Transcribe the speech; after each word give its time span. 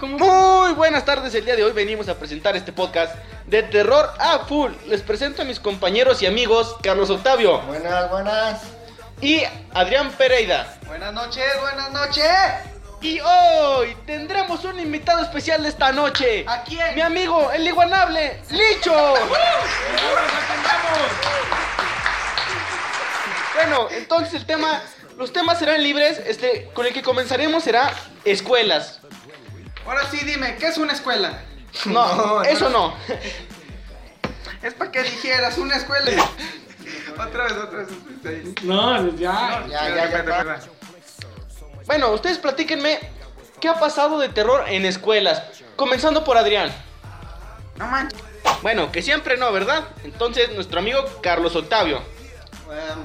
Muy 0.00 0.72
buenas 0.72 1.04
tardes, 1.04 1.34
el 1.34 1.44
día 1.44 1.54
de 1.54 1.64
hoy 1.64 1.72
venimos 1.72 2.08
a 2.08 2.14
presentar 2.14 2.56
este 2.56 2.72
podcast 2.72 3.14
de 3.46 3.62
terror 3.62 4.10
a 4.18 4.40
full. 4.40 4.72
Les 4.86 5.02
presento 5.02 5.42
a 5.42 5.44
mis 5.44 5.60
compañeros 5.60 6.22
y 6.22 6.26
amigos 6.26 6.76
Carlos 6.82 7.10
Octavio 7.10 7.60
Buenas, 7.62 8.10
buenas. 8.10 8.62
y 9.20 9.42
Adrián 9.74 10.10
Pereira. 10.12 10.78
Buenas 10.86 11.12
noches, 11.12 11.44
buenas 11.60 11.90
noches. 11.92 12.24
Y 13.02 13.20
hoy 13.20 13.94
tendremos 14.06 14.64
un 14.64 14.78
invitado 14.80 15.22
especial 15.22 15.62
de 15.62 15.68
esta 15.68 15.92
noche. 15.92 16.44
¿A 16.48 16.62
quién? 16.62 16.94
Mi 16.94 17.00
amigo, 17.02 17.50
el 17.52 17.66
iguanable, 17.66 18.40
Licho. 18.50 18.94
Bueno, 23.54 23.86
entonces 23.90 24.32
el 24.34 24.46
tema, 24.46 24.80
los 25.18 25.32
temas 25.32 25.58
serán 25.58 25.82
libres. 25.82 26.18
Este, 26.26 26.70
con 26.72 26.86
el 26.86 26.92
que 26.94 27.02
comenzaremos 27.02 27.62
será 27.62 27.92
escuelas. 28.24 28.98
Ahora 29.86 30.08
sí, 30.10 30.18
dime, 30.24 30.56
¿qué 30.56 30.68
es 30.68 30.78
una 30.78 30.92
escuela? 30.92 31.42
No, 31.86 32.14
No, 32.16 32.42
eso 32.42 32.68
no. 32.68 32.94
Es 34.62 34.74
para 34.74 34.90
que 34.90 35.02
dijeras 35.02 35.58
una 35.58 35.76
escuela. 35.76 36.10
otra 37.18 37.44
vez, 37.44 37.52
otra 37.52 37.78
vez. 37.78 38.62
No, 38.62 39.08
ya. 39.16 39.64
Ya, 39.68 39.88
ya, 39.88 40.10
ya, 40.10 40.24
ya. 40.24 40.60
Bueno, 41.86 42.12
ustedes 42.12 42.38
platíquenme 42.38 43.00
qué 43.60 43.68
ha 43.68 43.78
pasado 43.78 44.18
de 44.18 44.28
terror 44.28 44.64
en 44.68 44.84
escuelas. 44.84 45.42
Comenzando 45.76 46.22
por 46.24 46.36
Adrián. 46.36 46.72
No 47.76 47.86
manches. 47.86 48.20
Bueno, 48.62 48.92
que 48.92 49.02
siempre 49.02 49.36
no, 49.36 49.52
¿verdad? 49.52 49.88
Entonces, 50.04 50.54
nuestro 50.54 50.78
amigo 50.78 51.04
Carlos 51.22 51.56
Octavio. 51.56 52.02
Bueno, 52.66 53.02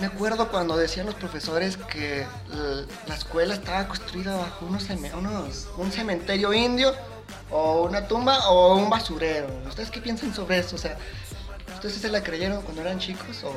me 0.00 0.06
acuerdo 0.06 0.48
cuando 0.48 0.76
decían 0.76 1.06
los 1.06 1.14
profesores 1.14 1.76
que 1.76 2.26
la 3.06 3.14
escuela 3.14 3.54
estaba 3.54 3.86
construida 3.88 4.36
bajo 4.36 4.66
unos 4.66 4.88
unos- 4.90 5.68
un 5.76 5.92
cementerio 5.92 6.52
indio 6.52 6.94
o 7.50 7.82
una 7.82 8.06
tumba 8.08 8.48
o 8.48 8.76
un 8.76 8.88
basurero. 8.88 9.48
¿Ustedes 9.68 9.90
qué 9.90 10.00
piensan 10.00 10.34
sobre 10.34 10.58
eso? 10.58 10.76
O 10.76 10.78
sea, 10.78 10.96
¿ustedes 11.74 11.96
se 11.96 12.08
la 12.08 12.22
creyeron 12.22 12.62
cuando 12.62 12.80
eran 12.82 12.98
chicos 12.98 13.44
o, 13.44 13.48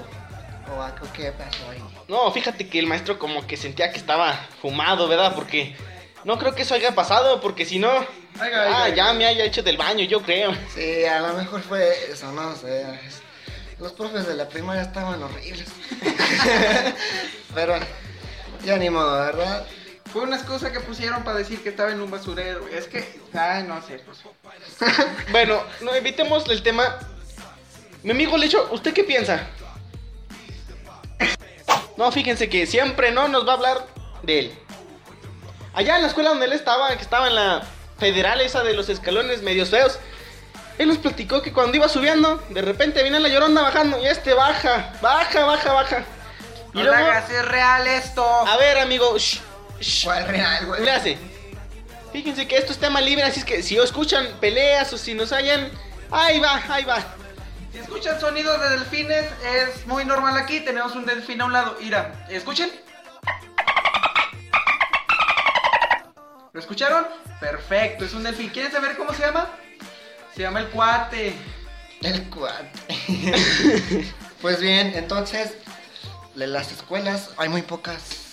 o, 0.75 0.81
a- 0.81 0.95
o 1.01 1.13
qué 1.13 1.31
pasó 1.31 1.69
ahí? 1.71 1.83
No, 2.07 2.31
fíjate 2.31 2.67
que 2.67 2.79
el 2.79 2.87
maestro 2.87 3.17
como 3.17 3.45
que 3.47 3.55
sentía 3.57 3.91
que 3.91 3.97
estaba 3.97 4.33
fumado, 4.61 5.07
¿verdad? 5.07 5.33
Porque 5.35 5.75
no 6.25 6.37
creo 6.39 6.53
que 6.55 6.63
eso 6.63 6.75
haya 6.75 6.93
pasado, 6.93 7.39
porque 7.41 7.65
si 7.65 7.79
no... 7.79 7.89
Oiga, 8.41 8.63
ah, 8.63 8.83
oiga, 8.85 8.95
ya 8.95 9.03
oiga. 9.05 9.13
me 9.13 9.25
haya 9.27 9.45
hecho 9.45 9.61
del 9.63 9.77
baño, 9.77 10.03
yo 10.05 10.21
creo. 10.21 10.53
Sí, 10.73 11.05
a 11.05 11.19
lo 11.19 11.33
mejor 11.33 11.61
fue 11.61 12.11
eso, 12.11 12.31
no 12.31 12.55
sé. 12.55 12.85
Los 13.79 13.93
profes 13.93 14.27
de 14.27 14.35
la 14.35 14.47
primaria 14.47 14.83
estaban 14.83 15.21
horribles. 15.21 15.67
Pero 17.55 17.75
ya 18.63 18.77
ni 18.77 18.89
modo, 18.89 19.19
¿verdad? 19.19 19.65
Fue 20.11 20.21
una 20.21 20.35
excusa 20.35 20.71
que 20.71 20.79
pusieron 20.79 21.23
para 21.23 21.39
decir 21.39 21.61
que 21.63 21.69
estaba 21.69 21.91
en 21.91 22.01
un 22.01 22.11
basurero. 22.11 22.67
Es 22.67 22.87
que, 22.87 23.19
ay, 23.33 23.63
no 23.63 23.81
sé. 23.81 23.99
Pues. 24.05 24.19
Bueno, 25.31 25.63
no 25.81 25.93
evitemos 25.93 26.47
el 26.49 26.61
tema. 26.61 26.99
Mi 28.03 28.11
amigo 28.11 28.37
Licho, 28.37 28.69
¿usted 28.71 28.93
qué 28.93 29.03
piensa? 29.03 29.47
No, 31.97 32.11
fíjense 32.11 32.49
que 32.49 32.65
siempre 32.65 33.11
no 33.11 33.27
nos 33.27 33.47
va 33.47 33.53
a 33.53 33.55
hablar 33.55 33.87
de 34.23 34.39
él. 34.39 34.59
Allá 35.73 35.95
en 35.95 36.01
la 36.01 36.07
escuela 36.07 36.29
donde 36.29 36.45
él 36.45 36.53
estaba, 36.53 36.95
que 36.95 37.01
estaba 37.01 37.27
en 37.27 37.35
la 37.35 37.63
federal 37.97 38.41
esa 38.41 38.63
de 38.63 38.73
los 38.73 38.89
escalones 38.89 39.41
medios 39.41 39.69
feos, 39.69 39.99
él 40.77 40.87
nos 40.87 40.97
platicó 40.97 41.41
que 41.41 41.53
cuando 41.53 41.75
iba 41.77 41.87
subiendo, 41.87 42.37
de 42.49 42.61
repente 42.61 43.01
viene 43.03 43.19
la 43.19 43.29
llorona 43.29 43.61
bajando 43.61 43.99
y 44.01 44.07
este 44.07 44.33
baja, 44.33 44.93
baja, 45.01 45.45
baja, 45.45 45.73
baja. 45.73 46.03
Y 46.73 46.77
No 46.79 46.83
luego, 46.85 47.05
hagas, 47.11 47.29
es 47.29 47.45
real 47.45 47.87
esto. 47.87 48.25
a 48.25 48.57
ver 48.57 48.79
amigo, 48.79 49.17
shh, 49.17 49.39
shh, 49.79 50.03
¿Cuál 50.05 50.27
real, 50.27 50.65
güey? 50.65 50.89
hace. 50.89 51.17
Fíjense 52.11 52.47
que 52.47 52.57
esto 52.57 52.71
es 52.71 52.79
tema 52.79 53.01
libre, 53.01 53.23
así 53.23 53.39
es 53.39 53.45
que 53.45 53.61
si 53.63 53.77
escuchan 53.77 54.27
peleas 54.39 54.91
o 54.93 54.97
si 54.97 55.13
nos 55.13 55.31
hallan, 55.31 55.69
ahí 56.11 56.39
va, 56.39 56.61
ahí 56.69 56.83
va. 56.83 56.97
Si 57.71 57.79
escuchan 57.79 58.19
sonidos 58.19 58.59
de 58.61 58.69
delfines, 58.69 59.25
es 59.43 59.87
muy 59.87 60.05
normal 60.05 60.37
aquí. 60.37 60.59
Tenemos 60.59 60.95
un 60.95 61.05
delfín 61.07 61.41
a 61.41 61.45
un 61.45 61.53
lado. 61.53 61.75
Mira, 61.81 62.25
¿escuchen? 62.29 62.71
¿Lo 66.51 66.59
escucharon? 66.59 67.07
Perfecto, 67.39 68.05
es 68.05 68.13
un 68.13 68.21
delfín. 68.23 68.49
¿Quieren 68.49 68.71
saber 68.71 68.95
cómo 68.95 69.11
se 69.13 69.23
llama? 69.25 69.49
Se 70.35 70.41
llama 70.41 70.61
el 70.61 70.69
cuate. 70.69 71.35
El 72.01 72.29
cuate. 72.29 72.71
pues 74.41 74.59
bien, 74.59 74.93
entonces, 74.95 75.53
de 76.33 76.47
las 76.47 76.71
escuelas 76.71 77.29
hay 77.37 77.49
muy 77.49 77.61
pocas 77.61 78.23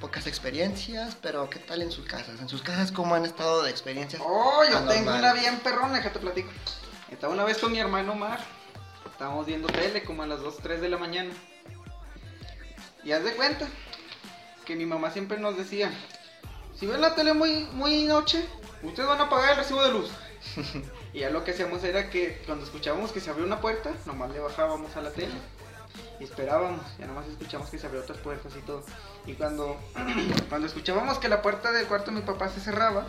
pocas 0.00 0.26
experiencias, 0.26 1.16
pero 1.22 1.48
¿qué 1.48 1.58
tal 1.58 1.80
en 1.80 1.90
sus 1.90 2.04
casas? 2.04 2.38
En 2.40 2.48
sus 2.48 2.62
casas, 2.62 2.92
¿cómo 2.92 3.14
han 3.14 3.24
estado 3.24 3.62
de 3.62 3.70
experiencias? 3.70 4.20
Oh, 4.24 4.62
yo 4.70 4.80
tengo 4.80 5.14
una 5.14 5.32
bien 5.32 5.58
perrona, 5.60 5.96
déjate 5.96 6.18
platico. 6.18 6.50
Estaba 7.10 7.32
una 7.32 7.44
vez 7.44 7.58
con 7.58 7.72
mi 7.72 7.78
hermano 7.78 8.12
Omar. 8.12 8.38
Estábamos 9.10 9.46
viendo 9.46 9.66
tele 9.68 10.04
como 10.04 10.22
a 10.22 10.26
las 10.26 10.40
2, 10.40 10.58
3 10.62 10.80
de 10.82 10.88
la 10.88 10.98
mañana. 10.98 11.30
Y 13.02 13.12
haz 13.12 13.24
de 13.24 13.32
cuenta 13.34 13.66
que 14.66 14.76
mi 14.76 14.84
mamá 14.84 15.10
siempre 15.10 15.38
nos 15.38 15.56
decía, 15.56 15.90
si 16.78 16.86
ven 16.86 17.00
la 17.00 17.14
tele 17.14 17.32
muy, 17.32 17.64
muy 17.72 18.04
noche, 18.04 18.46
ustedes 18.82 19.08
van 19.08 19.20
a 19.20 19.30
pagar 19.30 19.52
el 19.52 19.56
recibo 19.56 19.82
de 19.82 19.90
luz. 19.90 20.10
y 21.14 21.20
ya 21.20 21.30
lo 21.30 21.44
que 21.44 21.52
hacíamos 21.52 21.82
era 21.84 22.10
que 22.10 22.42
cuando 22.44 22.64
escuchábamos 22.64 23.12
que 23.12 23.20
se 23.20 23.30
abrió 23.30 23.46
una 23.46 23.60
puerta, 23.60 23.92
nomás 24.04 24.30
le 24.32 24.40
bajábamos 24.40 24.94
a 24.96 25.00
la 25.00 25.10
tele. 25.10 25.32
Y 26.20 26.24
esperábamos, 26.24 26.80
ya 26.98 27.06
nomás 27.06 27.26
escuchamos 27.28 27.68
que 27.70 27.78
se 27.78 27.86
abrió 27.86 28.02
otras 28.02 28.18
puertas 28.18 28.52
y 28.56 28.60
todo. 28.62 28.84
Y 29.26 29.34
cuando, 29.34 29.80
cuando 30.48 30.66
escuchábamos 30.66 31.18
que 31.18 31.28
la 31.28 31.40
puerta 31.40 31.72
del 31.72 31.86
cuarto 31.86 32.10
de 32.10 32.16
mi 32.18 32.22
papá 32.22 32.48
se 32.50 32.60
cerraba, 32.60 33.06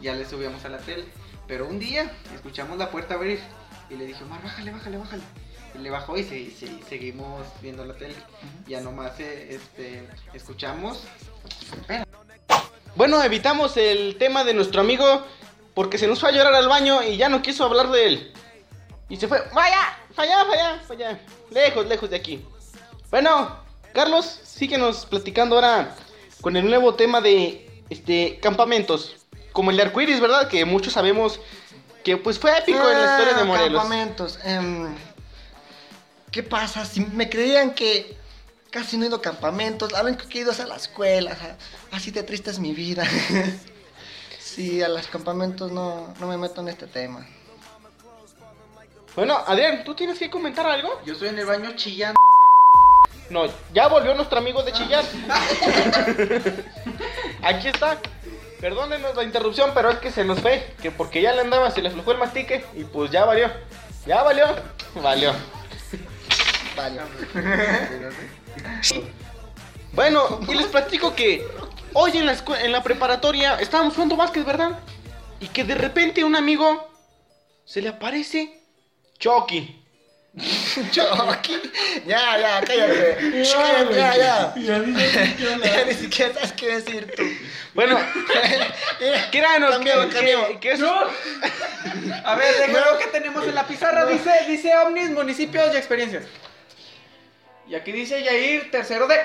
ya 0.00 0.14
le 0.14 0.26
subíamos 0.28 0.64
a 0.64 0.70
la 0.70 0.78
tele. 0.78 1.04
Pero 1.46 1.66
un 1.66 1.78
día 1.78 2.10
escuchamos 2.34 2.78
la 2.78 2.90
puerta 2.90 3.14
abrir 3.14 3.40
y 3.90 3.96
le 3.96 4.06
dije, 4.06 4.24
Omar, 4.24 4.42
bájale, 4.42 4.70
bájale, 4.70 4.96
bájale. 4.98 5.22
Y 5.74 5.78
le 5.78 5.90
bajó 5.90 6.16
y, 6.16 6.24
se- 6.24 6.38
y 6.38 6.50
se- 6.50 6.82
seguimos 6.88 7.46
viendo 7.60 7.84
la 7.84 7.94
tele. 7.94 8.14
Ya 8.66 8.80
nomás 8.80 9.18
eh, 9.20 9.54
este, 9.54 10.08
escuchamos. 10.32 11.04
Bueno, 12.96 13.22
evitamos 13.22 13.76
el 13.76 14.16
tema 14.18 14.44
de 14.44 14.54
nuestro 14.54 14.80
amigo 14.80 15.24
porque 15.80 15.96
se 15.96 16.06
nos 16.06 16.20
fue 16.20 16.28
a 16.28 16.32
llorar 16.32 16.52
al 16.52 16.68
baño 16.68 17.02
y 17.02 17.16
ya 17.16 17.30
no 17.30 17.40
quiso 17.40 17.64
hablar 17.64 17.90
de 17.90 18.04
él. 18.06 18.32
Y 19.08 19.16
se 19.16 19.26
fue, 19.26 19.42
vaya, 19.54 19.96
vaya, 20.14 20.44
vaya, 20.44 20.82
vaya, 20.86 21.20
lejos, 21.50 21.86
lejos 21.86 22.10
de 22.10 22.16
aquí. 22.16 22.44
Bueno, 23.10 23.56
Carlos, 23.94 24.26
síguenos 24.44 25.06
platicando 25.06 25.54
ahora 25.54 25.96
con 26.42 26.54
el 26.58 26.66
nuevo 26.66 26.96
tema 26.96 27.22
de 27.22 27.82
este 27.88 28.38
campamentos. 28.42 29.16
Como 29.52 29.70
el 29.70 29.78
de 29.78 29.84
arcoiris, 29.84 30.20
¿verdad? 30.20 30.48
Que 30.48 30.66
muchos 30.66 30.92
sabemos 30.92 31.40
que 32.04 32.18
pues 32.18 32.38
fue 32.38 32.58
épico 32.58 32.78
en 32.78 32.98
la 32.98 33.12
historia 33.12 33.34
de 33.36 33.40
Ah, 33.40 33.44
Morelos. 33.44 33.80
Campamentos. 33.80 34.38
em, 34.44 34.94
¿Qué 36.30 36.42
pasa? 36.42 36.84
Si 36.84 37.00
me 37.00 37.30
creían 37.30 37.70
que 37.70 38.18
casi 38.70 38.98
no 38.98 39.04
he 39.04 39.06
ido 39.06 39.16
a 39.16 39.22
campamentos, 39.22 39.92
la 39.92 40.02
única 40.02 40.28
que 40.28 40.40
he 40.40 40.42
ido 40.42 40.52
a 40.52 40.66
la 40.66 40.76
escuela. 40.76 41.38
Así 41.90 42.10
de 42.10 42.22
triste 42.22 42.50
es 42.50 42.58
mi 42.58 42.74
vida. 42.74 43.02
sí, 44.60 44.82
a 44.82 44.88
los 44.88 45.06
campamentos 45.06 45.72
no, 45.72 46.12
no 46.20 46.26
me 46.26 46.36
meto 46.36 46.60
en 46.60 46.68
este 46.68 46.86
tema. 46.86 47.26
Bueno, 49.16 49.38
Adrián, 49.46 49.84
¿tú 49.84 49.94
tienes 49.94 50.18
que 50.18 50.28
comentar 50.28 50.66
algo? 50.66 51.00
Yo 51.04 51.14
estoy 51.14 51.28
en 51.28 51.38
el 51.38 51.46
baño 51.46 51.70
chillando. 51.76 52.20
No, 53.30 53.44
ya 53.72 53.88
volvió 53.88 54.14
nuestro 54.14 54.38
amigo 54.38 54.62
de 54.62 54.72
chillar. 54.72 55.04
Aquí 57.42 57.68
está. 57.68 57.98
Perdónenos 58.60 59.16
la 59.16 59.22
interrupción, 59.22 59.70
pero 59.72 59.90
es 59.90 59.98
que 59.98 60.10
se 60.10 60.24
nos 60.24 60.40
fue. 60.40 60.74
Que 60.82 60.90
porque 60.90 61.22
ya 61.22 61.32
le 61.32 61.40
andaba, 61.40 61.70
se 61.70 61.80
le 61.80 61.88
aflojó 61.88 62.12
el 62.12 62.18
mastique 62.18 62.64
y 62.74 62.84
pues 62.84 63.10
ya 63.10 63.24
valió. 63.24 63.50
Ya 64.06 64.22
valió. 64.22 64.46
Valió. 65.02 65.32
Vale. 66.76 67.00
Bueno, 69.92 70.40
y 70.46 70.54
les 70.54 70.66
platico 70.66 71.14
que 71.14 71.48
hoy 71.94 72.16
en 72.16 72.26
la, 72.26 72.36
en 72.62 72.72
la 72.72 72.82
preparatoria 72.82 73.56
estábamos 73.60 73.94
jugando 73.94 74.16
básquet, 74.16 74.44
¿verdad? 74.44 74.78
Y 75.40 75.48
que 75.48 75.64
de 75.64 75.74
repente 75.74 76.24
un 76.24 76.36
amigo 76.36 76.88
se 77.64 77.80
le 77.82 77.88
aparece 77.88 78.60
Chucky. 79.18 79.76
Chucky. 80.92 81.60
Ya, 82.06 82.38
ya, 82.38 82.60
cállate. 82.64 83.16
Cállate, 83.52 83.94
ya, 83.96 84.16
ya. 84.16 84.54
Ya 84.56 85.36
que 85.36 85.48
hola. 85.48 85.66
Ya 85.66 85.84
ni 85.84 85.94
siquiera 85.94 86.34
sabes 86.34 86.52
qué 86.52 86.66
decir 86.76 87.12
tú. 87.16 87.22
Bueno, 87.74 87.98
créanos 89.32 89.78
que, 89.78 89.90
Cambió, 89.90 90.08
que- 90.08 90.14
cambió. 90.14 90.60
que 90.60 90.72
es- 90.72 90.82
A 92.24 92.34
ver, 92.36 92.54
déjame 92.56 92.80
lo 92.92 92.98
que 92.98 93.06
tenemos 93.06 93.44
en 93.46 93.54
la 93.54 93.66
pizarra. 93.66 94.06
Dice, 94.06 94.30
dice 94.46 94.76
ovnis, 94.76 95.10
municipios 95.10 95.72
y 95.74 95.76
experiencias. 95.76 96.24
Y 97.68 97.74
aquí 97.74 97.92
dice 97.92 98.22
Yair, 98.22 98.70
tercero 98.70 99.06
de... 99.06 99.16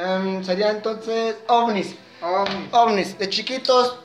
Em, 0.00 0.42
sería 0.44 0.70
entonces 0.70 1.36
ovnis. 1.48 1.94
Ovnis. 2.22 2.72
ovnis, 2.72 3.18
de 3.18 3.28
chiquitos. 3.28 3.98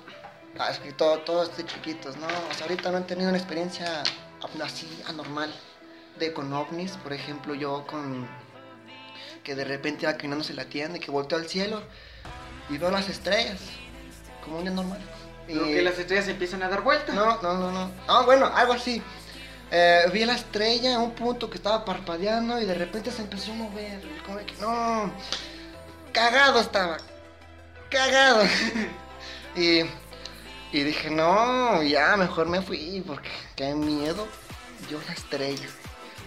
Ah, 0.57 0.69
es 0.71 0.79
que 0.79 0.91
todo, 0.93 1.19
todos 1.19 1.55
de 1.57 1.65
chiquitos, 1.65 2.15
¿no? 2.17 2.27
O 2.27 2.53
sea, 2.53 2.63
ahorita 2.67 2.91
no 2.91 2.97
han 2.97 3.07
tenido 3.07 3.29
una 3.29 3.37
experiencia 3.37 4.03
así 4.63 4.87
anormal 5.07 5.53
de 6.19 6.33
con 6.33 6.51
ovnis. 6.53 6.91
Por 6.97 7.13
ejemplo, 7.13 7.55
yo 7.55 7.85
con. 7.87 8.27
que 9.43 9.55
de 9.55 9.63
repente 9.65 10.05
iba 10.05 10.13
caminándose 10.13 10.53
la 10.53 10.65
tienda 10.65 10.97
y 10.97 11.01
que 11.01 11.11
volteo 11.11 11.37
al 11.37 11.47
cielo 11.47 11.81
y 12.69 12.77
veo 12.77 12.91
las 12.91 13.09
estrellas. 13.09 13.59
como 14.43 14.57
un 14.57 14.63
día 14.63 14.73
normal. 14.73 14.99
Y- 15.47 15.53
que 15.57 15.81
las 15.81 15.97
estrellas 15.97 16.27
empiezan 16.27 16.61
a 16.63 16.69
dar 16.69 16.81
vuelta. 16.81 17.13
No, 17.13 17.41
no, 17.41 17.53
no, 17.57 17.71
no. 17.71 17.91
Ah, 18.07 18.21
bueno, 18.25 18.45
algo 18.53 18.73
así. 18.73 19.01
Eh, 19.71 20.03
vi 20.13 20.23
la 20.25 20.33
estrella, 20.35 20.99
un 20.99 21.11
punto 21.11 21.49
que 21.49 21.57
estaba 21.57 21.83
parpadeando 21.83 22.61
y 22.61 22.65
de 22.65 22.75
repente 22.75 23.11
se 23.11 23.23
empezó 23.23 23.51
a 23.51 23.55
mover. 23.55 24.01
Como 24.25 24.37
que, 24.37 24.53
no, 24.61 25.11
cagado 26.15 26.61
estaba. 26.61 26.97
Cagado. 27.91 28.45
y, 29.55 29.81
y 30.71 30.83
dije, 30.83 31.11
no, 31.11 31.83
ya, 31.83 32.15
mejor 32.15 32.47
me 32.47 32.61
fui 32.61 33.03
porque 33.05 33.29
qué 33.55 33.75
miedo. 33.75 34.25
Yo 34.89 34.99
la 35.07 35.13
estrella 35.13 35.67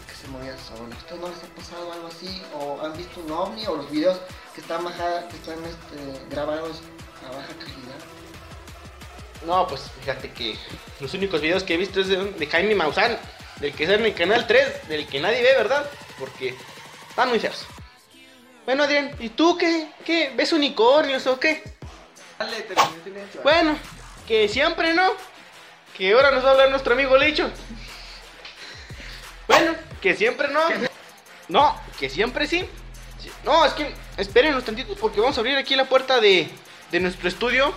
que 0.07 0.15
se 0.15 0.29
movía 0.29 0.57
sola. 0.59 0.95
¿A 0.95 0.99
ustedes 0.99 1.21
no 1.21 1.29
les 1.29 1.43
ha 1.43 1.55
pasado 1.55 1.93
algo 1.93 2.09
así? 2.09 2.43
¿O 2.55 2.85
han 2.85 2.97
visto 2.97 3.21
un 3.21 3.33
ovni 3.33 3.67
o 3.67 3.77
los 3.77 3.91
videos 3.91 4.19
que 4.55 4.61
están, 4.61 4.85
baja, 4.85 5.27
que 5.29 5.37
están 5.37 5.59
este, 5.65 6.27
grabados 6.31 6.83
a 7.27 7.35
baja 7.35 7.49
calidad? 7.55 7.99
No, 9.47 9.67
pues 9.69 9.83
fíjate 10.01 10.31
que 10.33 10.59
los 11.01 11.15
únicos 11.15 11.41
videos 11.41 11.63
que 11.63 11.75
he 11.75 11.77
visto 11.77 12.01
es 12.01 12.09
de, 12.09 12.47
Jaime 12.47 12.75
Maussan, 12.75 13.17
del 13.61 13.73
que 13.73 13.87
sale 13.87 13.99
en 13.99 14.07
el 14.07 14.15
canal 14.15 14.47
3, 14.47 14.89
del 14.89 15.07
que 15.07 15.21
nadie 15.21 15.43
ve, 15.43 15.55
¿verdad? 15.57 15.89
Porque 16.19 16.57
están 17.09 17.29
muy 17.29 17.39
feos. 17.39 17.67
Bueno, 18.69 18.83
Adrián, 18.83 19.11
¿y 19.19 19.31
tú 19.31 19.57
qué? 19.57 19.89
¿Qué? 20.05 20.31
¿Ves 20.37 20.53
unicornios 20.53 21.27
o 21.27 21.41
qué? 21.41 21.63
Dale, 22.39 22.67
silencio. 23.03 23.41
Bueno, 23.43 23.79
que 24.27 24.47
siempre 24.47 24.93
no. 24.93 25.11
Que 25.97 26.13
ahora 26.13 26.31
nos 26.33 26.45
va 26.45 26.49
a 26.49 26.53
hablar 26.53 26.69
nuestro 26.69 26.93
amigo 26.93 27.17
Licho. 27.17 27.51
Bueno, 29.47 29.75
que 30.03 30.15
siempre 30.15 30.49
no. 30.49 30.61
No, 31.49 31.81
que 31.99 32.11
siempre 32.11 32.47
sí. 32.47 32.69
No, 33.43 33.65
es 33.65 33.73
que 33.73 33.95
esperen 34.19 34.55
un 34.55 34.61
tantito 34.61 34.95
porque 34.97 35.19
vamos 35.19 35.39
a 35.39 35.41
abrir 35.41 35.57
aquí 35.57 35.75
la 35.75 35.87
puerta 35.87 36.21
de, 36.21 36.51
de 36.91 37.01
nuestro 37.01 37.27
estudio. 37.27 37.73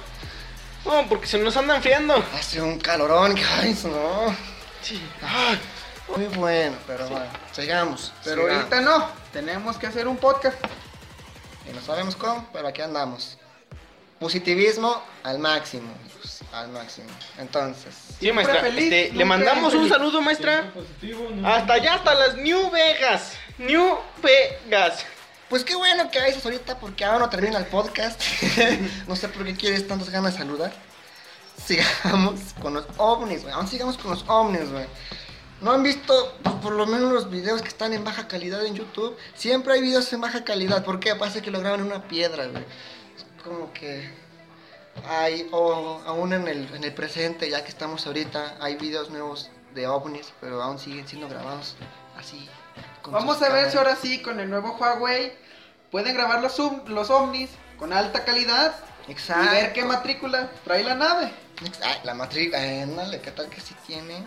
No, 0.84 1.08
porque 1.08 1.28
se 1.28 1.38
nos 1.38 1.56
andan 1.56 1.78
enfriando. 1.78 2.22
Hace 2.38 2.62
un 2.62 2.78
calorón, 2.78 3.34
ay, 3.62 3.80
no. 3.86 4.36
Sí. 4.82 5.02
Ay, 5.22 5.58
Muy 6.18 6.26
bueno, 6.36 6.76
pero 6.86 7.08
bueno, 7.08 7.32
sigamos. 7.54 8.12
Pero 8.26 8.42
sigamos. 8.42 8.64
ahorita 8.66 8.82
no, 8.82 9.21
tenemos 9.34 9.78
que 9.78 9.88
hacer 9.88 10.08
un 10.08 10.18
podcast. 10.18 10.58
Y 11.70 11.74
no 11.74 11.82
sabemos 11.82 12.16
cómo, 12.16 12.48
pero 12.52 12.68
aquí 12.68 12.82
andamos. 12.82 13.38
Positivismo 14.20 15.02
al 15.24 15.40
máximo, 15.40 15.92
al 16.54 16.70
máximo. 16.70 17.08
Entonces, 17.40 17.96
Sí, 18.20 18.32
maestra. 18.32 18.62
feliz, 18.62 18.92
este, 18.94 19.14
le 19.18 19.26
mandamos 19.26 19.74
un 19.74 19.90
saludo, 19.90 20.22
maestra. 20.22 20.72
Positivo, 20.74 21.28
no- 21.34 21.48
Hasta 21.48 21.74
allá, 21.74 21.96
hasta 21.96 22.14
las 22.14 22.36
New 22.38 22.70
Vegas. 22.70 23.34
New 23.58 23.98
Vegas. 24.22 25.06
pues 25.50 25.64
qué 25.66 25.76
bueno 25.76 26.10
que 26.12 26.20
avisas 26.20 26.46
ahorita 26.46 26.80
porque 26.80 27.04
ahora 27.04 27.20
no 27.20 27.30
termina 27.30 27.58
el 27.58 27.66
podcast. 27.66 28.22
no 29.08 29.16
sé 29.16 29.28
por 29.28 29.44
qué 29.44 29.56
quieres 29.56 29.88
tantas 29.88 30.10
ganas 30.10 30.34
de 30.34 30.40
saludar. 30.40 30.72
Sigamos 31.66 32.40
con 32.62 32.74
los 32.76 32.86
ovnis, 32.98 33.42
güey. 33.44 33.54
Aún 33.54 33.68
sigamos 33.68 33.98
con 33.98 34.12
los 34.12 34.24
ovnis, 34.28 34.72
güey. 34.72 34.86
¿No 35.62 35.72
han 35.72 35.84
visto 35.84 36.38
pues, 36.44 36.56
por 36.56 36.74
lo 36.74 36.86
menos 36.88 37.12
los 37.12 37.30
videos 37.30 37.62
que 37.62 37.68
están 37.68 37.94
en 37.94 38.04
baja 38.04 38.28
calidad 38.28 38.66
en 38.66 38.76
YouTube? 38.76 39.16
Siempre 39.36 39.74
hay 39.76 39.82
videos 39.82 40.12
en 40.12 40.22
baja 40.22 40.44
calidad. 40.44 40.84
¿Por 40.84 41.00
qué? 41.00 41.16
Pasa 41.16 41.42
que 41.42 41.52
lo 41.52 41.60
graban 41.60 41.82
en 41.82 41.86
una 41.88 42.08
piedra, 42.08 42.48
güey. 42.48 42.64
Es 43.16 43.44
como 43.44 43.72
que 43.74 44.10
hay, 45.08 45.48
o 45.52 46.02
aún 46.06 46.34
en 46.34 46.48
el, 46.48 46.74
en 46.74 46.84
el 46.84 46.94
presente, 46.94 47.50
ya 47.50 47.64
que 47.64 47.70
estamos 47.70 48.06
ahorita, 48.08 48.58
hay 48.60 48.76
videos 48.76 49.10
nuevos 49.10 49.50
de 49.76 49.88
ovnis, 49.88 50.34
pero 50.42 50.62
aún 50.62 50.80
siguen 50.80 51.08
siendo 51.08 51.30
grabados 51.30 51.76
así. 52.18 52.50
con 53.02 53.14
Vamos 53.14 53.42
a 53.42 53.50
ver 53.50 53.72
si 53.72 53.78
ahora 53.78 53.96
sí 53.96 54.22
con 54.22 54.40
el 54.40 54.50
nuevo 54.50 54.76
Huawei 54.78 55.34
pueden 55.92 56.14
grabar 56.16 56.42
los, 56.42 56.58
los 56.88 57.10
ovnis 57.10 57.50
con 57.78 57.94
alta 57.94 58.26
calidad 58.26 58.76
Exacto. 59.08 59.46
y 59.46 59.56
ver 59.56 59.74
qué 59.74 59.86
matrícula 59.86 60.50
trae 60.64 60.84
la 60.84 60.96
nave. 60.96 61.32
Ex- 61.66 61.80
ah, 61.84 61.98
la 62.04 62.14
matrícula, 62.16 62.58
eh, 62.66 63.22
¿qué 63.24 63.32
tal 63.32 63.48
que 63.50 63.62
sí 63.62 63.76
tiene? 63.86 64.26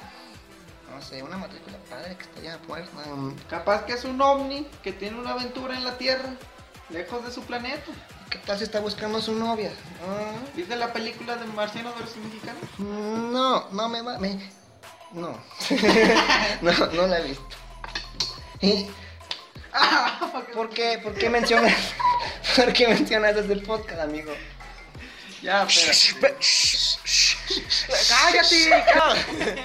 No 0.95 1.03
sé, 1.03 1.23
una 1.25 1.37
matrícula 1.37 1.77
padre 1.91 2.17
que 2.17 2.23
está 2.47 2.59
puesta. 2.59 2.97
mm, 3.07 3.35
Capaz 3.51 3.85
que 3.85 3.95
es 3.95 4.05
un 4.05 4.21
ovni 4.21 4.65
que 4.83 4.93
tiene 4.93 5.19
una 5.19 5.33
aventura 5.33 5.75
en 5.75 5.83
la 5.83 5.99
Tierra, 5.99 6.29
lejos 6.89 7.25
de 7.25 7.33
su 7.33 7.43
planeta. 7.43 7.91
¿Qué 8.31 8.39
tal 8.39 8.59
si 8.59 8.65
está 8.65 8.79
buscando 8.79 9.19
a 9.19 9.21
su 9.21 9.35
novia? 9.35 9.73
Ah, 10.07 10.33
¿Viste 10.55 10.77
la 10.77 10.93
película 10.93 11.35
de 11.37 11.47
Marciano 11.47 11.93
versus 11.99 12.17
Mexicano? 12.19 12.59
mm, 12.79 13.33
no, 13.33 13.69
no 13.71 13.89
me 13.89 14.03
va. 14.03 14.19
Me, 14.19 14.39
no. 15.13 15.31
no, 16.63 16.73
no 16.93 17.07
la 17.09 17.19
he 17.19 17.25
visto. 17.25 17.57
¿Y 18.61 18.87
por 20.55 20.71
qué, 20.71 21.01
por 21.03 21.15
qué 21.15 21.29
mencionas? 21.29 21.75
¿Por 22.57 22.73
qué 22.73 22.87
mencionas 22.87 23.35
desde 23.35 23.53
el 23.53 23.63
podcast, 23.63 24.01
amigo? 24.01 24.33
Ya, 25.43 25.65
espérate. 25.65 26.39
¡Cállate! 28.09 28.85
cállate. 28.93 29.65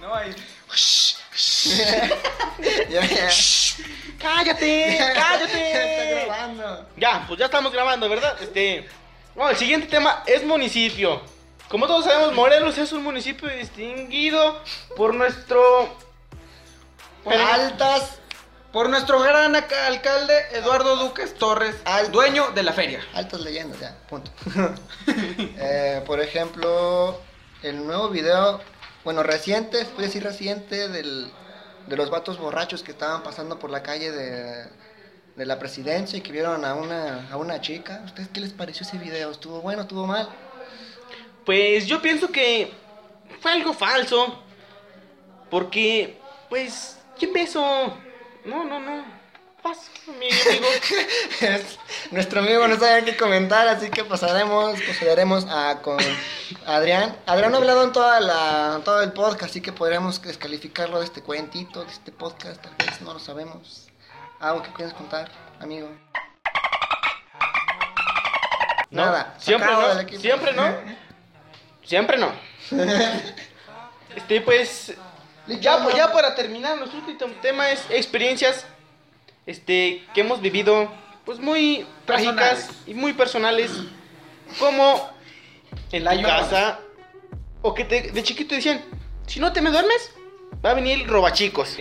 No, 0.00 0.14
ahí. 0.14 0.34
ya, 2.90 3.00
ya. 3.06 3.28
¡Cállate! 4.18 4.88
Está 4.98 5.12
¡Cállate! 5.14 6.24
grabando. 6.26 6.86
Ya, 6.96 7.24
pues 7.26 7.38
ya 7.38 7.46
estamos 7.46 7.72
grabando, 7.72 8.08
¿verdad? 8.08 8.36
Este. 8.42 8.88
Bueno, 9.34 9.50
el 9.50 9.56
siguiente 9.56 9.86
tema 9.88 10.22
es 10.26 10.44
municipio. 10.44 11.20
Como 11.68 11.86
todos 11.86 12.04
sabemos, 12.04 12.32
Morelos 12.34 12.78
es 12.78 12.92
un 12.92 13.02
municipio 13.02 13.48
distinguido 13.48 14.62
por 14.96 15.14
nuestro. 15.14 15.96
Altas, 17.26 18.18
Por 18.72 18.90
nuestro 18.90 19.18
gran 19.20 19.54
alcalde 19.56 20.34
Eduardo 20.52 20.96
Duques 20.96 21.34
Torres, 21.36 21.74
Al- 21.84 22.12
dueño 22.12 22.50
de 22.50 22.62
la 22.62 22.72
feria. 22.72 23.00
altas 23.14 23.40
leyendas, 23.40 23.80
ya, 23.80 23.96
punto. 24.08 24.30
Eh, 25.56 26.02
por 26.06 26.20
ejemplo, 26.20 27.18
el 27.62 27.86
nuevo 27.86 28.10
video, 28.10 28.60
bueno, 29.04 29.22
reciente, 29.22 29.84
puede 29.86 30.08
decir 30.08 30.22
reciente, 30.22 30.88
del, 30.88 31.32
de 31.86 31.96
los 31.96 32.10
vatos 32.10 32.38
borrachos 32.38 32.82
que 32.82 32.92
estaban 32.92 33.22
pasando 33.22 33.58
por 33.58 33.70
la 33.70 33.82
calle 33.82 34.10
de, 34.10 34.66
de 35.36 35.46
la 35.46 35.58
presidencia 35.58 36.18
y 36.18 36.22
que 36.22 36.32
vieron 36.32 36.64
a 36.64 36.74
una, 36.74 37.28
a 37.30 37.36
una 37.36 37.60
chica. 37.60 38.02
¿Ustedes 38.04 38.28
qué 38.28 38.40
les 38.40 38.52
pareció 38.52 38.86
ese 38.86 38.98
video? 38.98 39.30
¿Estuvo 39.30 39.60
bueno, 39.60 39.82
estuvo 39.82 40.06
mal? 40.06 40.28
Pues 41.44 41.86
yo 41.86 42.00
pienso 42.00 42.28
que 42.28 42.72
fue 43.40 43.52
algo 43.52 43.72
falso. 43.74 44.42
Porque, 45.50 46.18
pues, 46.48 46.98
¿quién 47.18 47.32
ve 47.32 47.42
eso? 47.42 47.62
No, 48.44 48.64
no, 48.64 48.80
no. 48.80 49.04
Paz, 49.64 49.90
mi 50.06 50.28
amigo. 50.28 50.66
Nuestro 52.10 52.40
amigo 52.40 52.68
no 52.68 52.78
sabe 52.78 53.02
qué 53.02 53.16
comentar, 53.16 53.66
así 53.66 53.88
que 53.88 54.04
pasaremos, 54.04 54.78
procederemos 54.82 55.46
a 55.48 55.80
con 55.80 55.96
Adrián. 56.66 57.16
Adrián 57.24 57.50
no 57.50 57.56
ha 57.56 57.60
hablado 57.60 57.82
en 57.82 57.92
toda 57.92 58.20
la, 58.20 58.82
todo 58.84 59.02
el 59.02 59.12
podcast, 59.12 59.44
así 59.44 59.62
que 59.62 59.72
podremos 59.72 60.20
descalificarlo 60.20 60.98
de 60.98 61.06
este 61.06 61.22
cuentito, 61.22 61.82
de 61.82 61.90
este 61.90 62.12
podcast, 62.12 62.60
tal 62.60 62.74
vez, 62.76 63.00
no 63.00 63.14
lo 63.14 63.18
sabemos. 63.18 63.88
¿Algo 64.38 64.62
que 64.62 64.70
quieres 64.74 64.92
contar, 64.92 65.30
amigo? 65.58 65.88
No, 68.90 69.06
Nada. 69.06 69.34
Siempre 69.38 69.72
no. 69.72 70.18
Siempre 70.18 70.52
no. 70.52 70.74
Siempre 71.82 72.18
no. 72.18 72.32
Este, 74.14 74.42
pues. 74.42 74.92
Ya, 75.46 75.82
pues, 75.82 75.96
ya 75.96 76.12
para 76.12 76.34
terminar, 76.34 76.76
nuestro 76.76 77.00
último 77.00 77.32
tema 77.40 77.70
es 77.70 77.82
experiencias 77.88 78.66
este, 79.46 80.04
que 80.14 80.20
hemos 80.22 80.40
vivido, 80.40 80.90
pues 81.24 81.38
muy 81.38 81.86
Personales. 82.06 82.64
trágicas 82.66 82.76
y 82.86 82.94
muy 82.94 83.12
personales, 83.12 83.70
como 84.58 85.10
en 85.92 86.04
La 86.04 86.20
casa, 86.22 86.80
o 87.62 87.74
que 87.74 87.84
te- 87.84 88.10
de 88.12 88.22
chiquito 88.22 88.54
decían, 88.54 88.82
si 89.26 89.40
no 89.40 89.52
te 89.52 89.60
me 89.60 89.70
duermes, 89.70 90.10
va 90.64 90.70
a 90.70 90.74
venir 90.74 91.00
el 91.00 91.08
robachicos. 91.08 91.76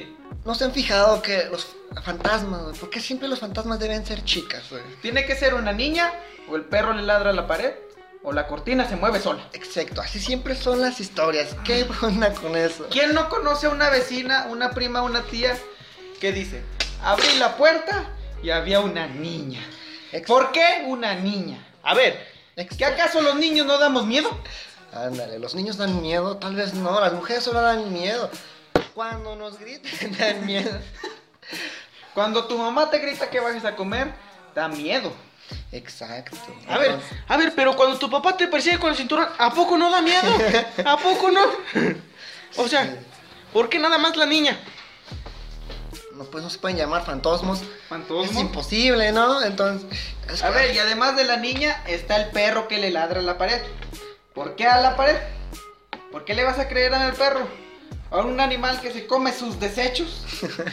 ¿No 0.46 0.55
se 0.55 0.65
han 0.65 0.74
fijado 0.74 1.22
que 1.22 1.46
los 1.51 1.67
fantasmas, 2.03 2.63
güey? 2.63 2.75
¿Por 2.75 2.89
qué 2.89 3.00
siempre 3.00 3.27
los 3.27 3.39
fantasmas 3.39 3.79
deben 3.79 4.05
ser 4.05 4.24
chicas, 4.24 4.70
güey? 4.70 4.84
Tiene 5.01 5.25
que 5.25 5.36
ser 5.36 5.53
una 5.53 5.72
niña, 5.72 6.12
o 6.50 6.55
el 6.55 6.63
perro 6.65 6.93
le 6.93 7.03
ladra 7.03 7.29
a 7.29 7.34
la 7.34 7.48
pared, 7.48 7.74
o 8.24 8.32
la 8.34 8.48
cortina 8.48 8.88
se 8.88 8.96
mueve 8.96 9.20
sola. 9.20 9.48
Exacto, 9.53 10.01
así 10.01 10.20
siempre 10.20 10.55
son 10.55 10.82
las 10.82 11.00
historias. 11.01 11.55
¿Qué 11.65 11.86
onda 12.01 12.34
con 12.34 12.55
eso? 12.55 12.88
¿Quién 12.89 13.13
no 13.13 13.29
conoce 13.29 13.67
a 13.67 13.70
una 13.70 13.89
vecina, 13.89 14.48
una 14.50 14.72
prima, 14.72 15.01
una 15.01 15.22
tía 15.24 15.58
que 16.20 16.32
dice, 16.32 16.62
abrí 17.03 17.36
la 17.38 17.55
puerta 17.55 18.05
y 18.41 18.50
había 18.50 18.79
una 18.79 19.07
niña? 19.07 19.62
¿Por 20.25 20.51
qué 20.51 20.83
una 20.86 21.15
niña? 21.15 21.57
A 21.83 21.93
ver, 21.93 22.33
¿Que 22.55 22.86
acaso 22.86 23.22
los 23.22 23.36
niños 23.36 23.65
no 23.65 23.79
damos 23.79 24.05
miedo? 24.05 24.29
Ándale, 24.93 25.39
los 25.39 25.55
niños 25.55 25.77
dan 25.77 26.01
miedo, 26.01 26.38
tal 26.38 26.55
vez 26.55 26.75
no, 26.75 27.00
las 27.00 27.13
mujeres 27.13 27.43
solo 27.43 27.62
dan 27.62 27.91
miedo. 27.91 28.29
Cuando 28.93 29.36
nos 29.36 29.57
griten 29.57 30.15
dan 30.19 30.45
miedo. 30.45 30.79
Cuando 32.13 32.45
tu 32.45 32.57
mamá 32.57 32.91
te 32.91 33.00
grita 33.00 33.29
que 33.29 33.39
vayas 33.39 33.65
a 33.65 33.75
comer, 33.75 34.13
da 34.53 34.67
miedo. 34.67 35.12
Exacto. 35.72 36.38
a 36.69 36.77
ver, 36.77 37.00
a 37.27 37.38
ver, 37.38 37.53
pero 37.55 37.75
cuando 37.75 37.98
tu 37.98 38.10
papá 38.10 38.38
te 38.38 38.48
persigue 38.48 38.77
con 38.77 38.91
el 38.91 38.95
cinturón, 38.95 39.27
¿a 39.38 39.51
poco 39.51 39.75
no 39.75 39.89
da 39.89 40.01
miedo? 40.01 40.31
¿A 40.86 40.98
poco 40.98 41.31
no? 41.31 41.41
O 42.57 42.67
sea, 42.67 42.98
¿por 43.51 43.67
qué 43.67 43.79
nada 43.79 43.98
más 43.98 44.15
la 44.15 44.27
niña? 44.27 44.55
No, 46.15 46.24
pues 46.25 46.43
no 46.43 46.50
se 46.50 46.60
pueden 46.60 46.77
llamar 46.77 47.05
fantosmos. 47.05 47.62
Fantasma. 47.89 48.24
Es 48.25 48.36
imposible, 48.38 49.12
¿no? 49.12 49.41
Entonces. 49.43 49.88
es 50.32 50.43
A 50.43 50.48
que- 50.50 50.53
ver, 50.55 50.75
y 50.75 50.79
además 50.79 51.15
de 51.15 51.24
la 51.25 51.38
niña, 51.38 51.84
está 51.88 52.17
el 52.17 52.29
perro 52.32 52.67
que 52.67 52.77
le 52.77 52.91
ladra 52.91 53.20
a 53.20 53.24
la 53.24 53.38
pared. 53.38 53.62
¿Por 54.34 54.55
qué 54.55 54.67
a 54.67 54.79
la 54.82 54.96
pared? 54.96 55.17
¿Por 56.12 56.25
qué 56.25 56.34
le 56.34 56.43
vas 56.43 56.60
a 56.60 56.67
creer 56.67 56.93
al 56.93 57.13
perro? 57.13 57.48
¿A 58.12 58.17
un 58.20 58.39
animal 58.39 58.79
que 58.82 58.91
se 58.91 59.08
come 59.08 59.34
sus 59.34 59.60
desechos? 59.60 60.24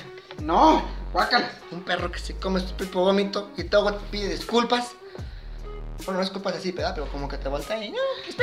No, 0.41 0.83
guácala. 1.13 1.51
Un 1.71 1.83
perro 1.83 2.11
que 2.11 2.19
se 2.19 2.35
come 2.37 2.61
su 2.61 2.73
propio 2.75 3.01
vómito 3.03 3.51
y 3.59 3.65
luego 3.65 3.93
te 3.93 4.07
pide 4.11 4.29
disculpas. 4.31 4.93
Bueno, 6.07 6.15
no 6.19 6.23
es 6.23 6.31
culpas 6.31 6.55
así, 6.57 6.73
¿verdad? 6.73 6.95
Pero 6.95 7.09
como 7.13 7.29
que 7.29 7.37
te 7.37 7.51
voltea 7.51 7.85
y. 7.85 7.91
No, 7.91 7.99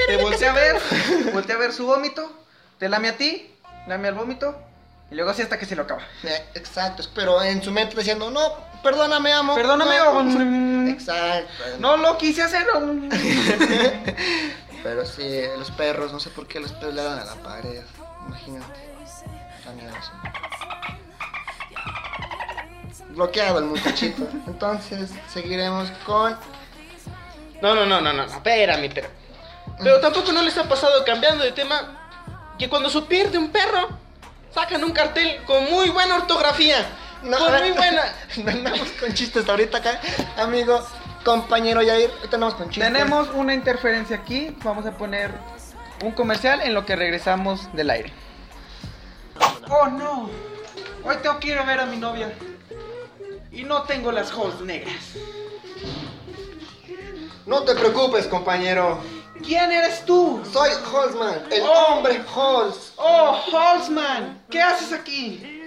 Te 0.06 0.18
voltea 0.18 0.51
a 0.51 0.54
ver, 0.54 0.75
voltea 1.34 1.56
a 1.56 1.58
ver 1.58 1.74
su 1.74 1.88
vómito, 1.88 2.32
te 2.77 2.88
lame 2.88 3.08
a 3.10 3.18
ti, 3.18 3.50
lame 3.88 4.10
al 4.10 4.13
vómito, 4.13 4.56
y 5.12 5.16
luego 5.16 5.32
así 5.32 5.42
hasta 5.42 5.58
que 5.58 5.66
se 5.66 5.76
lo 5.76 5.84
acaba. 5.84 6.02
Eh, 6.24 6.46
Exacto, 6.56 7.04
pero 7.16 7.42
en 7.42 7.62
su 7.64 7.72
mente 7.72 7.96
diciendo, 7.96 8.30
no, 8.30 8.42
perdóname, 8.84 9.32
amo. 9.34 9.56
Perdóname, 9.56 9.98
no. 9.98 10.10
o- 10.12 10.90
Exacto. 10.90 11.50
No 11.80 11.98
lo 11.98 12.18
quise 12.18 12.44
hacer. 12.44 12.66
Pero 14.84 15.06
sí, 15.06 15.42
los 15.58 15.72
perros, 15.72 16.14
no 16.14 16.20
sé 16.20 16.30
por 16.30 16.48
qué 16.48 16.60
los 16.60 16.72
perros 16.72 16.94
le 16.94 17.04
dan 17.04 17.20
a 17.20 17.26
la 17.26 17.36
pared. 17.36 17.82
Imagínate. 18.28 18.80
Eso. 20.00 20.12
Bloqueado 23.10 23.60
el 23.60 23.66
muchachito. 23.66 24.28
Entonces, 24.48 25.12
seguiremos 25.34 25.90
con. 26.06 26.38
No, 27.62 27.74
no, 27.76 27.86
no, 27.86 28.02
no, 28.02 28.14
no, 28.14 28.14
no, 28.14 28.24
espérame, 28.24 28.90
pero. 28.94 29.10
Pero 29.80 30.00
tampoco 30.00 30.32
no 30.32 30.42
les 30.42 30.58
ha 30.58 30.64
pasado 30.70 31.04
cambiando 31.06 31.44
de 31.44 31.52
tema 31.52 32.10
que 32.58 32.70
cuando 32.70 32.90
se 32.90 33.02
pierde 33.02 33.38
un 33.38 33.50
perro, 33.52 33.90
sacan 34.54 34.84
un 34.84 34.92
cartel 34.92 35.44
con 35.46 35.70
muy 35.70 35.89
buena 35.89 36.16
ortografía. 36.16 36.86
No, 37.24 37.38
con 37.38 37.51
muy 37.60 37.72
buena. 37.72 38.04
No 38.44 38.51
andamos 38.51 38.89
con 39.00 39.13
chistes 39.13 39.48
ahorita 39.50 39.80
acá, 39.80 40.00
amigo, 40.38 40.86
compañero 41.24 41.82
Yair. 41.82 42.12
Ahorita 42.12 42.36
andamos 42.36 42.56
con 42.56 42.70
chistes. 42.70 42.92
Tenemos 42.94 43.30
una 43.34 43.54
interferencia 43.54 44.18
aquí, 44.18 44.56
vamos 44.63 44.86
a 44.86 44.92
poner 44.92 45.32
un 46.04 46.12
comercial 46.12 46.62
en 46.62 46.74
lo 46.74 46.86
que 46.86 46.96
regresamos 46.96 47.74
del 47.74 47.89
aire. 47.89 48.13
Oh 49.70 49.88
no, 49.88 50.30
hoy 51.04 51.16
tengo 51.22 51.39
que 51.39 51.50
ir 51.50 51.58
a 51.58 51.63
ver 51.63 51.80
a 51.80 51.86
mi 51.86 51.98
novia 51.98 52.32
y 53.51 53.63
no 53.63 53.84
tengo 53.84 54.12
las 54.12 54.32
holes 54.34 54.60
negras. 54.62 54.94
No 57.46 57.63
te 57.63 57.74
preocupes, 57.75 58.27
compañero. 58.27 59.00
¿Quién 59.44 59.72
eres 59.72 60.06
tú? 60.06 60.44
Soy 60.51 60.70
Holzman, 60.92 61.44
el 61.51 61.62
Oh. 61.63 61.86
hombre 61.96 62.22
Holz. 62.36 62.87
Oh, 62.98 63.39
Holzman, 63.51 64.44
¿qué 64.50 64.62
haces 64.62 64.92
aquí? 64.92 65.63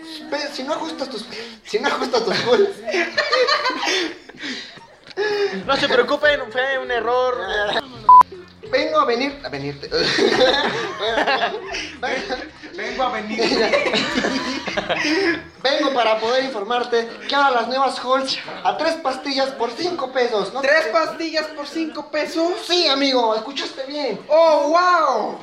Si 0.53 0.63
no 0.65 0.75
ajustas 0.75 1.09
tus. 1.09 1.25
Si 1.65 1.79
no 1.79 1.89
ajustas 1.89 2.25
tus 2.25 2.39
cool. 2.41 2.69
No 5.67 5.77
se 5.77 5.89
preocupen, 5.89 6.41
fue 6.51 6.79
un 6.79 6.91
error. 6.91 7.37
Vengo 8.71 9.01
a 9.01 9.05
venir. 9.05 9.39
A 9.45 9.49
venirte. 9.49 9.89
Vengo 12.77 13.03
a 13.03 13.09
venir. 13.11 13.41
Vengo 15.63 15.93
para 15.93 16.19
poder 16.19 16.45
informarte 16.45 17.09
que 17.29 17.35
ahora 17.35 17.61
las 17.61 17.69
nuevas 17.69 17.99
Halls 17.99 18.39
a 18.65 18.77
tres 18.77 18.95
pastillas 18.95 19.51
por 19.51 19.71
cinco 19.73 20.13
pesos. 20.13 20.53
¿no? 20.53 20.63
¿Tres 20.63 20.87
pastillas 20.87 21.47
por 21.49 21.67
cinco 21.67 22.11
pesos? 22.11 22.53
Sí, 22.67 22.89
amigo, 22.89 23.35
escuchaste 23.35 23.85
bien. 23.87 24.21
Oh, 24.29 24.69
wow. 24.69 25.39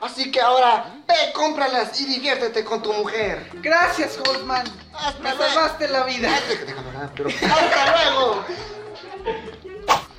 Así 0.00 0.30
que 0.30 0.40
ahora 0.40 0.94
ve, 1.08 1.14
cómpralas 1.34 2.00
y 2.00 2.04
diviértete 2.06 2.64
con 2.64 2.80
tu 2.82 2.92
mujer. 2.92 3.50
Gracias, 3.54 4.16
Holzman. 4.18 4.64
Hasta 4.94 5.18
Me 5.20 5.34
luego. 5.34 5.52
salvaste 5.52 5.88
la 5.88 6.04
vida. 6.04 6.30
Pero- 7.16 7.28
Hasta 7.30 8.04
luego. 8.04 8.44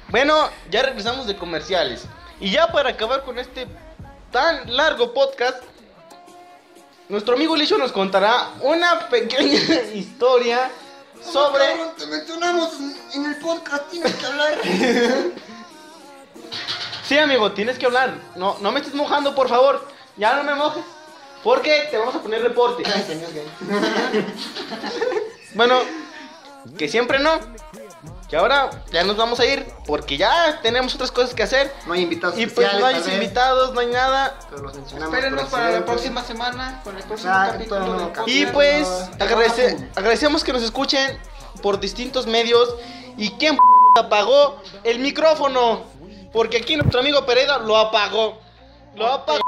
Bueno, 0.10 0.50
ya 0.70 0.82
regresamos 0.84 1.28
de 1.28 1.38
comerciales. 1.38 2.04
Y 2.42 2.52
ya 2.52 2.68
para 2.72 2.90
acabar 2.90 3.24
con 3.24 3.38
este 3.40 3.68
tan 4.32 4.76
largo 4.76 5.14
podcast, 5.14 5.64
nuestro 7.08 7.36
amigo 7.36 7.56
Licho 7.56 7.78
nos 7.78 7.92
contará 7.92 8.50
una 8.62 9.08
pequeña 9.10 9.60
historia 9.94 10.70
sobre. 11.24 11.66
Cabrón, 11.72 11.92
Te 11.98 12.06
mencionamos 12.08 12.70
en 13.14 13.26
el 13.26 13.36
podcast, 13.38 13.90
tienes 13.90 14.14
que 14.16 14.26
hablar. 14.26 14.54
Sí, 17.10 17.18
amigo, 17.18 17.54
tienes 17.54 17.80
que 17.80 17.88
hablar. 17.88 18.14
No, 18.36 18.58
no 18.62 18.72
me 18.72 18.82
estés 18.82 18.94
mojando, 18.94 19.34
por 19.34 19.50
favor. 19.50 19.84
Ya 20.16 20.36
no 20.36 20.44
me 20.44 20.54
mojes. 20.54 20.84
Porque 21.44 21.88
te 21.90 21.98
vamos 21.98 22.14
a 22.14 22.20
poner 22.22 22.44
reporte. 22.44 22.84
Ay, 22.86 23.02
señor 23.02 23.34
gay. 23.34 23.48
Bueno, 25.56 25.80
que 26.78 26.88
siempre 26.88 27.18
no. 27.18 27.32
Que 28.30 28.38
ahora 28.38 28.70
ya 28.92 29.04
nos 29.04 29.18
vamos 29.18 29.40
a 29.40 29.46
ir 29.48 29.66
porque 29.88 30.18
ya 30.18 30.60
tenemos 30.62 30.94
otras 30.94 31.12
cosas 31.12 31.34
que 31.34 31.42
hacer. 31.42 31.74
No 31.88 31.94
hay 31.94 32.02
invitados 32.04 32.38
Y 32.38 32.46
pues 32.46 32.72
no 32.80 32.86
hay 32.86 33.02
invitados, 33.12 33.74
no 33.74 33.80
hay 33.80 33.88
nada. 33.88 34.38
pero 34.52 34.62
los 34.62 34.76
mencionamos 34.76 35.16
Espérenos 35.16 35.50
para 35.50 35.72
la 35.72 35.84
próxima 35.86 36.24
semana 36.24 36.80
con 36.84 36.96
el 36.96 37.04
próximo 37.04 37.32
Exacto. 37.32 37.66
capítulo. 38.14 38.14
Y 38.28 38.46
pues 38.46 38.88
agradece- 39.18 39.90
agradecemos 39.96 40.44
que 40.44 40.54
nos 40.54 40.62
escuchen 40.62 41.18
por 41.64 41.80
distintos 41.80 42.28
medios. 42.28 42.76
¿Y 43.18 43.32
quién 43.32 43.56
p- 43.58 44.00
apagó 44.00 44.62
el 44.84 45.00
micrófono? 45.00 45.82
Porque 46.32 46.58
aquí 46.58 46.76
nuestro 46.76 47.00
amigo 47.00 47.26
Pereira 47.26 47.58
lo 47.60 47.78
apagó. 47.78 48.40
Lo 48.96 49.08
apagó. 49.08 49.42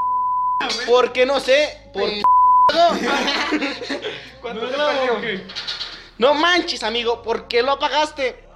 Porque 0.88 1.26
no 1.26 1.40
sé. 1.40 1.78
Por. 1.94 2.10
¿Cuánto 4.42 4.68
No? 4.68 5.22
No 6.18 6.34
manches, 6.34 6.84
amigo. 6.84 7.22
¿Por 7.22 7.48
qué 7.48 7.62
lo 7.62 7.72
apagaste? 7.72 8.51